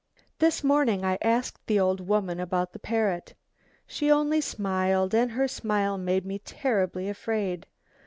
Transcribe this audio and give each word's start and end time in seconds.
"This 0.39 0.63
morning 0.63 1.05
I 1.05 1.19
asked 1.21 1.67
the 1.67 1.79
old 1.79 2.07
woman 2.07 2.39
about 2.39 2.73
the 2.73 2.79
parrot. 2.79 3.35
She 3.85 4.09
only 4.09 4.41
smiled 4.41 5.13
and 5.13 5.33
her 5.33 5.47
smile 5.47 5.95
made 5.99 6.25
me 6.25 6.39
terribly 6.39 7.07
afraid. 7.07 7.67